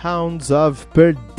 Hounds 0.00 0.50
of 0.50 0.90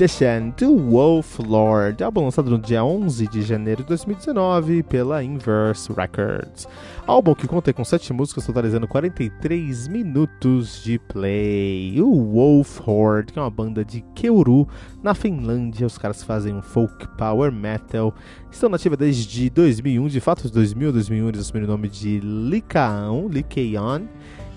Perdition, 0.02 0.52
do 0.58 0.76
Wolf 0.78 1.38
Lord, 1.38 2.04
álbum 2.04 2.24
lançado 2.24 2.50
no 2.50 2.58
dia 2.58 2.84
11 2.84 3.28
de 3.28 3.44
janeiro 3.44 3.84
de 3.84 3.90
2019 3.90 4.82
pela 4.82 5.24
Inverse 5.24 5.94
Records. 5.94 6.68
Álbum 7.06 7.36
que 7.36 7.48
conta 7.48 7.72
com 7.72 7.86
7 7.86 8.12
músicas 8.12 8.48
totalizando 8.48 8.88
43 8.88 9.88
minutos 9.90 10.84
de 10.84 10.98
play. 10.98 12.02
O 12.02 12.16
Wolf 12.34 12.80
Horde, 12.88 13.34
que 13.34 13.38
é 13.38 13.42
uma 13.44 13.52
banda 13.52 13.86
de 13.86 14.02
Keuru, 14.16 14.68
na 15.04 15.14
Finlândia. 15.14 15.86
Os 15.86 16.00
caras 16.00 16.24
fazem 16.24 16.56
um 16.56 16.64
folk 16.64 17.08
power 17.10 17.52
metal. 17.52 18.12
Estão 18.52 18.70
nativa 18.70 18.98
desde 18.98 19.52
2001, 19.52 20.08
de 20.08 20.20
fato, 20.20 20.48
de 20.48 20.52
2000 20.52 20.90
a 20.90 20.92
2001 20.94 21.28
eles 21.28 21.42
assumiram 21.42 21.68
o 21.68 21.72
nome 21.72 21.88
de 21.88 22.20
Likaon, 22.20 23.28
Likeon. 23.28 24.08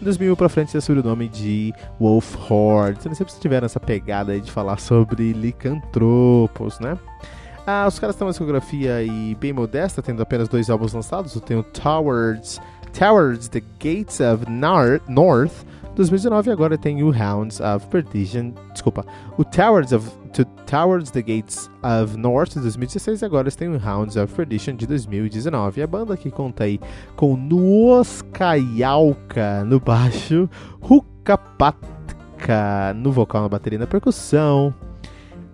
Em 0.01 0.05
2000 0.05 0.37
pra 0.37 0.49
frente, 0.49 0.75
eles 0.75 0.85
assumiram 0.85 1.07
o 1.07 1.11
nome 1.11 1.29
de 1.29 1.73
Wolf 2.01 2.37
Horde. 2.51 2.99
Então, 3.01 3.15
sempre 3.15 3.33
tiveram 3.41 3.67
essa 3.67 3.79
pegada 3.79 4.39
de 4.41 4.51
falar 4.51 4.79
sobre 4.79 5.33
licantropos, 5.35 6.81
né? 6.81 6.99
Ah, 7.67 7.87
os 7.89 7.99
caras 7.99 8.15
têm 8.15 8.27
uma 8.27 8.33
discografia 8.33 8.97
aí 8.97 9.35
bem 9.37 9.53
modesta, 9.53 10.03
tendo 10.03 10.23
apenas 10.23 10.49
dois 10.49 10.69
álbuns 10.69 10.93
lançados. 10.93 11.39
Tem 11.41 11.57
o 11.57 11.63
Towards, 11.63 12.61
Towards 12.93 13.49
the 13.49 13.63
Gates 13.79 14.21
of 14.21 14.51
Nar 14.51 15.01
North, 15.09 15.65
2019, 15.97 16.51
e 16.51 16.53
agora 16.53 16.77
tem 16.77 17.03
o 17.03 17.11
Hounds 17.11 17.61
of 17.61 17.87
Perdition. 17.87 18.53
Desculpa, 18.73 19.07
o 19.39 19.45
Towards 19.45 19.93
of 19.93 20.11
to 20.35 20.45
Towards 20.67 21.11
the 21.13 21.23
Gates 21.23 21.71
of 21.83 22.19
North 22.19 22.53
de 22.55 22.61
2016 22.61 23.23
e 23.23 23.25
agora 23.25 23.51
têm 23.51 23.69
o 23.69 23.81
Hounds 23.83 24.17
of 24.17 24.35
Perdition 24.35 24.75
de 24.75 24.87
2019. 24.87 25.81
A 25.81 25.87
banda 25.87 26.15
que 26.17 26.31
conta 26.31 26.65
aí 26.65 26.79
com 27.17 27.35
Nuoskayalka 27.37 29.65
no 29.65 29.81
baixo, 29.81 30.51
Hukapatka 30.83 31.95
no 32.97 33.11
vocal, 33.13 33.43
na 33.43 33.49
bateria 33.49 33.77
e 33.77 33.81
na 33.81 33.87
percussão, 33.87 34.75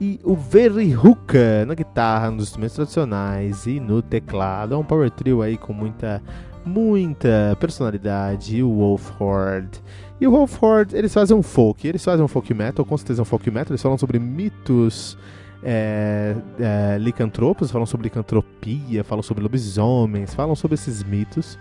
e 0.00 0.18
o 0.24 0.34
Verihuka 0.34 1.66
na 1.66 1.74
guitarra, 1.74 2.30
nos 2.30 2.44
instrumentos 2.44 2.74
tradicionais 2.74 3.66
e 3.66 3.78
no 3.78 4.00
teclado. 4.00 4.74
É 4.74 4.78
um 4.78 4.84
power 4.84 5.10
trio 5.10 5.42
aí 5.42 5.58
com 5.58 5.74
muita, 5.74 6.22
muita 6.64 7.54
personalidade. 7.60 8.62
O 8.62 8.76
Wolf 8.76 9.10
Horde. 9.20 9.82
E 10.18 10.26
o 10.26 10.30
Wolf 10.30 10.62
Horde, 10.62 10.96
eles 10.96 11.12
fazem 11.12 11.36
um 11.36 11.42
folk. 11.42 11.86
Eles 11.86 12.02
fazem 12.02 12.24
um 12.24 12.28
folk 12.28 12.52
metal, 12.54 12.84
com 12.84 12.96
certeza 12.96 13.20
um 13.20 13.26
folk 13.26 13.50
metal. 13.50 13.72
Eles 13.72 13.82
falam 13.82 13.98
sobre 13.98 14.18
mitos 14.18 15.18
é, 15.62 16.34
é, 16.58 16.96
licantropos, 16.98 17.70
falam 17.70 17.84
sobre 17.84 18.04
licantropia, 18.04 19.04
falam 19.04 19.22
sobre 19.22 19.42
lobisomens, 19.42 20.34
falam 20.34 20.56
sobre 20.56 20.76
esses 20.76 21.04
mitos. 21.04 21.58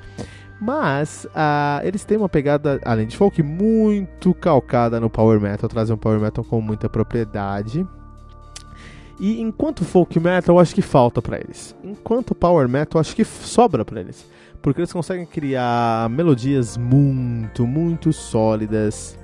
Mas 0.61 1.25
uh, 1.25 1.85
eles 1.85 2.03
têm 2.03 2.17
uma 2.17 2.27
pegada, 2.27 2.81
além 2.83 3.07
de 3.07 3.15
folk, 3.15 3.41
muito 3.41 4.33
calcada 4.33 4.99
no 4.99 5.09
power 5.09 5.39
metal, 5.39 5.69
trazem 5.69 5.95
um 5.95 5.97
power 5.97 6.19
metal 6.19 6.43
com 6.43 6.59
muita 6.59 6.89
propriedade. 6.89 7.87
E 9.19 9.41
enquanto 9.41 9.83
folk 9.83 10.17
metal, 10.19 10.55
eu 10.55 10.59
acho 10.59 10.73
que 10.73 10.81
falta 10.81 11.21
para 11.21 11.37
eles. 11.37 11.75
Enquanto 11.83 12.33
power 12.33 12.69
metal, 12.69 12.99
eu 12.99 13.01
acho 13.01 13.15
que 13.15 13.25
sobra 13.25 13.83
para 13.83 13.99
eles. 13.99 14.25
Porque 14.61 14.79
eles 14.79 14.93
conseguem 14.93 15.25
criar 15.25 16.09
melodias 16.09 16.77
muito, 16.77 17.67
muito 17.67 18.13
sólidas 18.13 19.19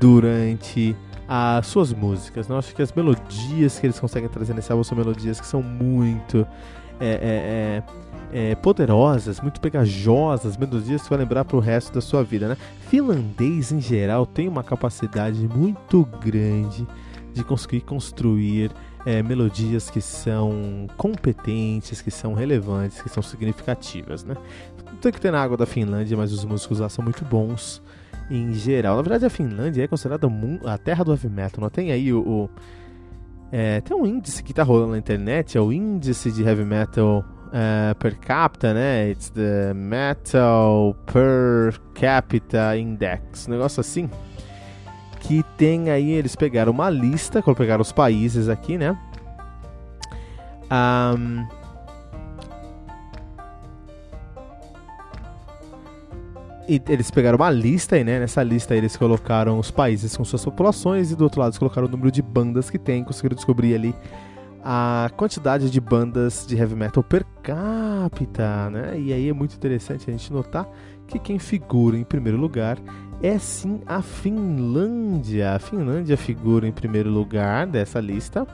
durante 0.00 0.96
as 1.28 1.66
suas 1.66 1.92
músicas. 1.92 2.48
Eu 2.48 2.56
acho 2.56 2.74
que 2.74 2.82
as 2.82 2.92
melodias 2.92 3.78
que 3.78 3.86
eles 3.86 4.00
conseguem 4.00 4.28
trazer 4.28 4.54
nesse 4.54 4.72
álbum 4.72 4.84
são 4.84 4.96
melodias 4.96 5.40
que 5.40 5.46
são 5.46 5.62
muito 5.62 6.46
é, 7.00 7.82
é, 8.32 8.38
é, 8.38 8.50
é 8.50 8.54
poderosas, 8.54 9.40
muito 9.40 9.60
pegajosas, 9.60 10.56
melodias 10.56 11.02
que 11.02 11.10
vai 11.10 11.18
lembrar 11.18 11.44
para 11.44 11.56
o 11.56 11.60
resto 11.60 11.92
da 11.92 12.00
sua 12.00 12.22
vida. 12.22 12.48
Né? 12.48 12.56
Finlandês, 12.88 13.72
em 13.72 13.80
geral, 13.80 14.26
tem 14.26 14.48
uma 14.48 14.62
capacidade 14.62 15.46
muito 15.48 16.04
grande 16.20 16.86
de 17.34 17.44
conseguir 17.44 17.80
construir 17.82 18.70
é, 19.04 19.22
melodias 19.22 19.90
que 19.90 20.00
são 20.00 20.86
competentes, 20.96 22.00
que 22.00 22.10
são 22.10 22.32
relevantes, 22.32 23.02
que 23.02 23.08
são 23.08 23.22
significativas, 23.22 24.24
né? 24.24 24.34
Não 24.86 24.96
tem 24.96 25.12
que 25.12 25.20
ter 25.20 25.30
na 25.30 25.42
água 25.42 25.56
da 25.56 25.66
Finlândia, 25.66 26.16
mas 26.16 26.32
os 26.32 26.44
músicos 26.44 26.78
lá 26.78 26.88
são 26.88 27.04
muito 27.04 27.24
bons 27.24 27.82
em 28.30 28.52
geral. 28.54 28.96
Na 28.96 29.02
verdade, 29.02 29.26
a 29.26 29.30
Finlândia 29.30 29.82
é 29.82 29.88
considerada 29.88 30.26
a 30.64 30.78
terra 30.78 31.04
do 31.04 31.10
heavy 31.10 31.28
metal. 31.28 31.60
Não 31.60 31.68
tem 31.68 31.92
aí 31.92 32.12
o, 32.12 32.20
o 32.20 32.50
é, 33.52 33.80
tem 33.80 33.96
um 33.96 34.06
índice 34.06 34.42
que 34.42 34.54
tá 34.54 34.62
rolando 34.62 34.92
na 34.92 34.98
internet, 34.98 35.58
é 35.58 35.60
o 35.60 35.72
índice 35.72 36.32
de 36.32 36.42
heavy 36.42 36.64
metal 36.64 37.24
uh, 37.48 37.94
per 37.96 38.18
capita, 38.18 38.72
né? 38.72 39.10
It's 39.10 39.30
the 39.30 39.74
Metal 39.74 40.96
Per 41.06 41.78
Capita 41.94 42.76
Index, 42.76 43.46
um 43.46 43.52
negócio 43.52 43.80
assim 43.80 44.08
que 45.26 45.42
tem 45.56 45.90
aí, 45.90 46.10
eles 46.10 46.36
pegaram 46.36 46.70
uma 46.70 46.90
lista, 46.90 47.42
quando 47.42 47.56
pegaram 47.56 47.80
os 47.80 47.92
países 47.92 48.48
aqui, 48.48 48.76
né? 48.76 48.96
Um, 50.70 51.46
e 56.68 56.80
eles 56.88 57.10
pegaram 57.10 57.36
uma 57.36 57.50
lista 57.50 57.96
aí, 57.96 58.04
né? 58.04 58.20
Nessa 58.20 58.42
lista 58.42 58.76
eles 58.76 58.96
colocaram 58.96 59.58
os 59.58 59.70
países 59.70 60.14
com 60.14 60.24
suas 60.24 60.44
populações 60.44 61.10
e 61.10 61.16
do 61.16 61.24
outro 61.24 61.40
lado 61.40 61.50
eles 61.50 61.58
colocaram 61.58 61.86
o 61.86 61.90
número 61.90 62.10
de 62.10 62.20
bandas 62.20 62.68
que 62.68 62.78
tem, 62.78 63.02
conseguiram 63.02 63.34
descobrir 63.34 63.74
ali 63.74 63.94
a 64.62 65.10
quantidade 65.16 65.70
de 65.70 65.80
bandas 65.80 66.46
de 66.46 66.56
heavy 66.56 66.74
metal 66.74 67.02
per 67.02 67.24
capita, 67.42 68.68
né? 68.70 68.98
E 68.98 69.12
aí 69.12 69.28
é 69.28 69.32
muito 69.32 69.54
interessante 69.56 70.08
a 70.08 70.12
gente 70.12 70.30
notar 70.30 70.68
que 71.06 71.18
quem 71.18 71.38
figura 71.38 71.96
em 71.96 72.04
primeiro 72.04 72.38
lugar 72.38 72.78
é 73.26 73.38
sim 73.38 73.80
a 73.86 74.02
Finlândia. 74.02 75.54
A 75.54 75.58
Finlândia 75.58 76.14
figura 76.14 76.68
em 76.68 76.72
primeiro 76.72 77.08
lugar 77.08 77.66
dessa 77.66 77.98
lista 77.98 78.46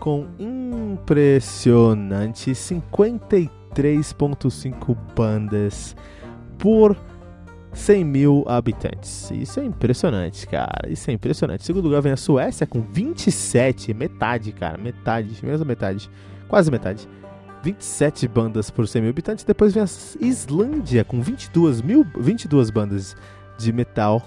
com 0.00 0.26
impressionante 0.38 2.50
53,5 2.52 4.96
bandas 5.14 5.94
por 6.58 6.96
100 7.74 8.04
mil 8.04 8.42
habitantes. 8.48 9.30
Isso 9.30 9.60
é 9.60 9.66
impressionante, 9.66 10.46
cara. 10.46 10.88
Isso 10.88 11.10
é 11.10 11.12
impressionante. 11.12 11.60
Em 11.60 11.64
segundo 11.64 11.84
lugar 11.84 12.00
vem 12.00 12.12
a 12.12 12.16
Suécia 12.16 12.66
com 12.66 12.80
27, 12.80 13.92
metade, 13.92 14.50
cara, 14.52 14.78
metade, 14.78 15.44
mesmo 15.44 15.66
metade, 15.66 16.08
quase 16.48 16.70
metade. 16.70 17.06
27 17.62 18.26
bandas 18.28 18.70
por 18.70 18.88
100 18.88 19.02
mil 19.02 19.10
habitantes. 19.10 19.44
Depois 19.44 19.74
vem 19.74 19.82
a 19.82 19.86
Islândia 20.20 21.04
com 21.04 21.20
22, 21.20 21.82
mil, 21.82 22.06
22 22.18 22.70
bandas 22.70 23.14
de 23.58 23.72
metal 23.72 24.22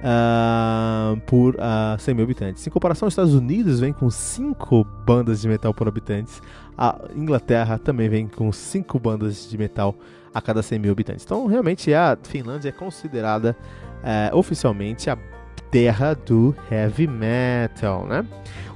uh, 0.00 1.20
por 1.22 1.54
uh, 1.54 1.98
100 1.98 2.14
mil 2.14 2.24
habitantes. 2.24 2.66
Em 2.66 2.70
comparação, 2.70 3.08
os 3.08 3.12
Estados 3.12 3.34
Unidos 3.34 3.80
vem 3.80 3.92
com 3.92 4.10
5 4.10 4.84
bandas 5.06 5.40
de 5.40 5.48
metal 5.48 5.72
por 5.72 5.88
habitantes. 5.88 6.42
A 6.76 6.98
Inglaterra 7.14 7.78
também 7.78 8.08
vem 8.08 8.26
com 8.28 8.52
5 8.52 8.98
bandas 8.98 9.48
de 9.48 9.56
metal 9.56 9.94
a 10.32 10.40
cada 10.40 10.62
100 10.62 10.78
mil 10.78 10.92
habitantes. 10.92 11.24
Então, 11.24 11.46
realmente, 11.46 11.92
a 11.94 12.18
Finlândia 12.22 12.68
é 12.68 12.72
considerada 12.72 13.56
uh, 14.02 14.36
oficialmente 14.36 15.08
a 15.08 15.16
terra 15.74 16.14
do 16.14 16.54
heavy 16.70 17.08
metal, 17.08 18.06
né? 18.06 18.24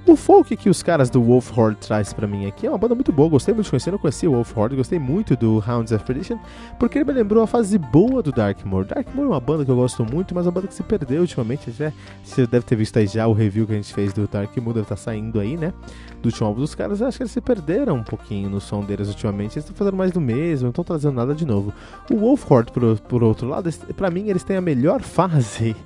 O 0.05 0.17
folk 0.17 0.57
que 0.57 0.69
os 0.69 0.83
caras 0.83 1.09
do 1.09 1.23
Wolf 1.23 1.57
Horde 1.57 1.77
traz 1.77 2.13
para 2.13 2.27
mim 2.27 2.47
aqui 2.47 2.67
é 2.67 2.71
uma 2.71 2.79
banda 2.79 2.93
muito 2.93 3.13
boa, 3.13 3.29
gostei 3.29 3.55
muito 3.55 3.67
de 3.67 3.71
conhecer, 3.71 3.93
não 3.93 3.99
conhecia 3.99 4.29
o 4.29 4.33
Wolf 4.33 4.57
Horde, 4.57 4.75
gostei 4.75 4.99
muito 4.99 5.37
do 5.37 5.63
Hounds 5.65 5.93
of 5.93 6.05
Perdition, 6.05 6.39
porque 6.77 6.99
ele 6.99 7.05
me 7.05 7.13
lembrou 7.13 7.45
a 7.45 7.47
fase 7.47 7.79
boa 7.79 8.21
do 8.21 8.33
Darkmoor. 8.33 8.85
Darkmoor 8.85 9.27
é 9.27 9.31
uma 9.31 9.39
banda 9.39 9.65
que 9.65 9.71
eu 9.71 9.77
gosto 9.77 10.05
muito, 10.05 10.35
mas 10.35 10.45
é 10.45 10.49
uma 10.49 10.53
banda 10.55 10.67
que 10.67 10.75
se 10.75 10.83
perdeu 10.83 11.21
ultimamente, 11.21 11.71
já, 11.71 11.93
você 12.25 12.49
deve 12.49 12.67
ter 12.67 12.75
visto 12.75 12.99
aí 12.99 13.07
já 13.07 13.29
o 13.29 13.33
review 13.33 13.65
que 13.65 13.75
a 13.75 13.77
gente 13.77 13.95
fez 13.95 14.13
do 14.13 14.27
Darkmoor, 14.27 14.75
deve 14.75 14.87
estar 14.87 14.97
tá 14.97 15.01
saindo 15.01 15.39
aí, 15.39 15.57
né, 15.57 15.73
do 16.21 16.27
último 16.27 16.49
álbum 16.49 16.63
dos 16.63 16.75
caras, 16.75 17.01
acho 17.01 17.17
que 17.17 17.23
eles 17.23 17.33
se 17.33 17.41
perderam 17.41 17.95
um 17.95 18.03
pouquinho 18.03 18.51
no 18.51 18.61
som 18.61 18.83
deles 18.83 19.07
ultimamente, 19.07 19.53
eles 19.53 19.65
estão 19.65 19.77
fazendo 19.77 19.97
mais 19.97 20.11
do 20.11 20.21
mesmo, 20.21 20.65
não 20.65 20.71
estão 20.71 20.83
trazendo 20.83 21.15
nada 21.15 21.33
de 21.33 21.45
novo. 21.45 21.73
O 22.11 22.17
Wolf 22.17 22.51
Horde, 22.51 22.73
por, 22.73 22.99
por 23.01 23.23
outro 23.23 23.47
lado, 23.47 23.71
para 23.95 24.11
mim 24.11 24.29
eles 24.31 24.43
têm 24.43 24.57
a 24.57 24.61
melhor 24.61 25.01
fase, 25.01 25.77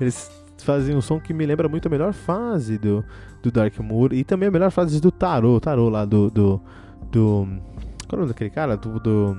eles 0.00 0.39
fazem 0.62 0.96
um 0.96 1.00
som 1.00 1.20
que 1.20 1.32
me 1.32 1.44
lembra 1.46 1.68
muito 1.68 1.86
a 1.86 1.90
melhor 1.90 2.12
fase 2.12 2.78
do, 2.78 3.04
do 3.42 3.50
Dark 3.50 3.78
Moor 3.80 4.12
e 4.12 4.24
também 4.24 4.48
a 4.48 4.52
melhor 4.52 4.70
fase 4.70 5.00
do 5.00 5.10
Tarot, 5.10 5.60
Tarot 5.60 5.90
lá 5.90 6.04
do. 6.04 6.30
do, 6.30 6.60
do 7.10 7.48
qual 8.08 8.12
é 8.12 8.14
o 8.14 8.16
nome 8.18 8.28
daquele 8.28 8.50
cara? 8.50 8.76
Do, 8.76 8.98
do, 8.98 9.36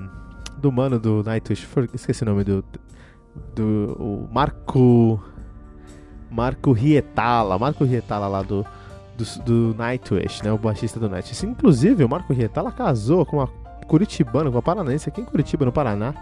do 0.58 0.72
mano 0.72 1.00
do 1.00 1.24
Nightwish, 1.24 1.68
esqueci 1.94 2.24
o 2.24 2.26
nome 2.26 2.44
do. 2.44 2.64
do 3.56 3.96
o 4.00 4.30
Marco. 4.32 5.22
Marco 6.30 6.72
Rietala, 6.72 7.60
Marco 7.60 7.84
Rietala 7.84 8.26
lá 8.26 8.42
do, 8.42 8.66
do, 9.18 9.44
do 9.44 9.76
Nightwish, 9.78 10.42
né? 10.44 10.52
O 10.52 10.58
baixista 10.58 10.98
do 10.98 11.10
Nightwish. 11.10 11.46
Inclusive, 11.46 12.06
o 12.06 12.10
Marco 12.10 12.32
Rietala 12.32 12.72
casou 12.72 13.26
com 13.26 13.38
uma 13.38 13.48
curitibana, 13.86 14.50
com 14.50 14.56
uma 14.56 14.62
paranaense 14.62 15.10
aqui 15.10 15.20
em 15.20 15.26
Curitiba, 15.26 15.66
no 15.66 15.74
Paraná. 15.74 16.14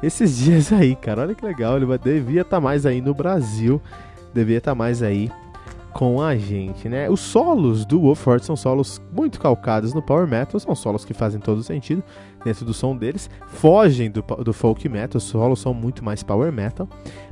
Esses 0.00 0.38
dias 0.38 0.72
aí, 0.72 0.94
cara, 0.94 1.22
olha 1.22 1.34
que 1.34 1.44
legal, 1.44 1.76
ele 1.76 1.86
devia 1.98 2.42
estar 2.42 2.58
tá 2.58 2.60
mais 2.60 2.86
aí 2.86 3.00
no 3.00 3.12
Brasil 3.12 3.82
devia 4.38 4.58
estar 4.58 4.72
tá 4.72 4.74
mais 4.74 5.02
aí 5.02 5.30
com 5.92 6.22
a 6.22 6.36
gente, 6.36 6.88
né? 6.88 7.10
Os 7.10 7.18
solos 7.18 7.84
do 7.84 8.00
Wolford 8.00 8.44
são 8.44 8.54
solos 8.54 9.02
muito 9.12 9.40
calcados 9.40 9.92
no 9.92 10.00
power 10.00 10.28
metal, 10.28 10.60
são 10.60 10.74
solos 10.74 11.04
que 11.04 11.12
fazem 11.12 11.40
todo 11.40 11.60
sentido 11.62 12.04
dentro 12.44 12.64
do 12.64 12.72
som 12.72 12.96
deles, 12.96 13.28
fogem 13.48 14.08
do, 14.08 14.22
do 14.22 14.52
folk 14.52 14.88
metal, 14.88 15.18
os 15.18 15.24
solos 15.24 15.60
são 15.60 15.74
muito 15.74 16.04
mais 16.04 16.22
power 16.22 16.52
metal, 16.52 16.88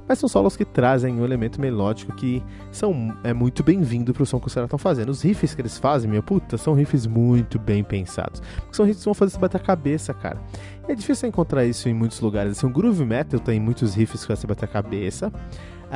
mas 0.09 0.19
são 0.19 0.29
solos 0.29 0.57
que 0.57 0.65
trazem 0.65 1.21
um 1.21 1.25
elemento 1.25 1.61
melódico 1.61 2.13
que 2.15 2.43
são, 2.73 3.17
é 3.23 3.33
muito 3.33 3.63
bem-vindo 3.63 4.13
pro 4.13 4.27
som 4.27 4.41
que 4.41 4.49
os 4.49 4.55
caras 4.55 4.67
estão 4.67 4.79
fazendo. 4.79 5.11
Os 5.11 5.23
riffs 5.23 5.55
que 5.55 5.61
eles 5.61 5.79
fazem, 5.79 6.11
meu 6.11 6.23
puta, 6.23 6.59
são 6.59 6.75
riffs 6.75 7.07
muito 7.07 7.61
bem 7.61 7.85
pensados, 7.85 8.43
porque 8.57 8.75
são 8.75 8.85
riffs 8.85 9.03
que 9.03 9.05
vão 9.05 9.15
fazer 9.15 9.33
você 9.33 9.39
bater 9.39 9.59
a 9.59 9.61
cabeça, 9.61 10.13
cara. 10.13 10.41
É 10.89 10.95
difícil 10.95 11.29
encontrar 11.29 11.65
isso 11.65 11.89
em 11.89 11.95
muitos 11.95 12.21
lugares, 12.21 12.59
assim, 12.59 12.67
o 12.67 12.71
groove 12.71 13.05
metal 13.05 13.39
tem 13.39 13.61
muitos 13.61 13.95
riffs 13.95 14.25
que 14.25 14.35
você 14.35 14.47
bater 14.47 14.65
a 14.65 14.69
cabeça, 14.69 15.33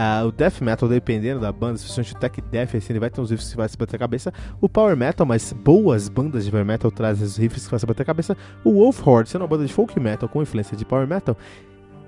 Uh, 0.00 0.29
o 0.29 0.32
death 0.32 0.62
metal, 0.62 0.88
dependendo 0.88 1.41
da 1.41 1.52
banda, 1.52 1.75
especialmente 1.75 2.14
o 2.14 2.19
tech 2.19 2.41
death, 2.41 2.75
assim, 2.75 2.91
ele 2.91 2.99
vai 2.99 3.11
ter 3.11 3.20
uns 3.20 3.31
riffs 3.31 3.50
que 3.50 3.56
vai 3.58 3.69
se 3.69 3.76
bater 3.76 3.97
a 3.97 3.99
cabeça. 3.99 4.32
O 4.58 4.67
power 4.67 4.97
metal, 4.97 5.26
mas 5.26 5.52
boas 5.52 6.08
bandas 6.08 6.47
de 6.47 6.50
power 6.50 6.64
metal 6.64 6.91
trazem 6.91 7.26
os 7.26 7.37
riffs 7.37 7.67
que 7.67 7.70
vai 7.70 7.79
se 7.79 7.85
bater 7.85 8.02
a 8.05 8.06
cabeça. 8.06 8.35
O 8.64 8.73
Wolf 8.73 9.06
Horde, 9.06 9.29
sendo 9.29 9.43
uma 9.43 9.49
banda 9.49 9.67
de 9.67 9.73
folk 9.75 10.00
metal 10.00 10.26
com 10.26 10.41
influência 10.41 10.75
de 10.75 10.87
power 10.87 11.06
metal, 11.06 11.37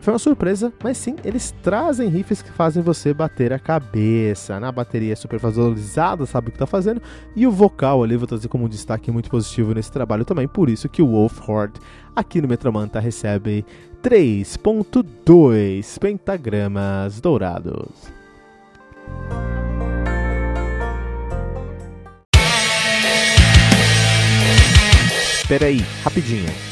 foi 0.02 0.12
uma 0.12 0.18
surpresa, 0.18 0.72
mas 0.82 0.98
sim, 0.98 1.14
eles 1.24 1.54
trazem 1.62 2.08
riffs 2.08 2.42
que 2.42 2.50
fazem 2.50 2.82
você 2.82 3.14
bater 3.14 3.52
a 3.52 3.58
cabeça. 3.58 4.58
Na 4.58 4.72
bateria 4.72 5.12
é 5.12 5.16
super 5.16 5.38
valorizada, 5.38 6.26
sabe 6.26 6.48
o 6.48 6.52
que 6.52 6.58
tá 6.58 6.66
fazendo. 6.66 7.00
E 7.36 7.46
o 7.46 7.52
vocal 7.52 8.02
ali, 8.02 8.16
vou 8.16 8.26
trazer 8.26 8.48
como 8.48 8.64
um 8.64 8.68
destaque 8.68 9.12
muito 9.12 9.30
positivo 9.30 9.72
nesse 9.72 9.92
trabalho 9.92 10.24
também. 10.24 10.48
Por 10.48 10.68
isso 10.68 10.88
que 10.88 11.00
o 11.00 11.06
Wolf 11.06 11.48
Horde 11.48 11.80
aqui 12.16 12.42
no 12.42 12.48
Metromanta 12.48 12.98
recebe 12.98 13.64
3.2 14.02 16.00
pentagramas 16.00 17.20
dourados. 17.20 18.10
Pera 25.46 25.66
aí, 25.66 25.84
rapidinho. 26.02 26.71